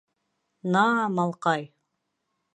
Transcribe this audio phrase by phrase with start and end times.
[0.75, 1.69] —Наа, малҡай!